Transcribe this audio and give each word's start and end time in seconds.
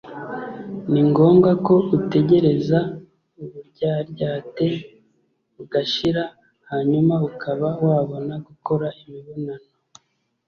ni 0.91 1.01
ngombwa 1.09 1.49
ko 1.65 1.75
utegereza 1.97 2.79
uburyaryate 3.41 4.67
bugashira 5.55 6.23
hanyuma 6.69 7.15
ukaba 7.29 7.67
wabona 7.85 8.33
gukora 8.47 8.87
imibonano. 9.03 9.69